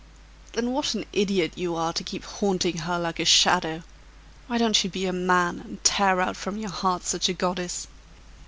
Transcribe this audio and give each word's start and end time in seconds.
"Then 0.53 0.71
what 0.71 0.95
an 0.95 1.05
idiot 1.13 1.53
you 1.55 1.75
are, 1.75 1.93
to 1.93 2.03
keep 2.03 2.23
haunting 2.23 2.79
her 2.79 2.97
like 2.97 3.19
her 3.19 3.23
shadow! 3.25 3.83
Why 4.47 4.57
don't 4.57 4.83
you 4.83 4.89
be 4.89 5.05
a 5.05 5.13
man, 5.13 5.59
and 5.59 5.83
tear 5.83 6.19
out 6.21 6.35
from 6.35 6.57
your 6.57 6.71
heart 6.71 7.03
such 7.03 7.29
a 7.29 7.33
goddess?" 7.33 7.85